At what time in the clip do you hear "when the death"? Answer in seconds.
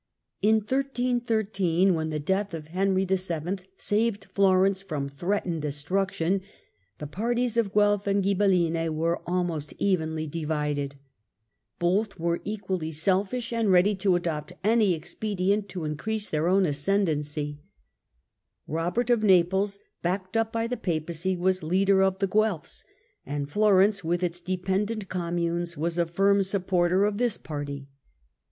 1.93-2.55